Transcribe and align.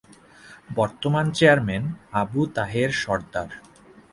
বর্তমান 0.75 1.25
চেয়ারম্যান- 1.31 1.93
আবু 2.13 2.41
তাহের 2.55 2.89
সরদার 3.01 3.49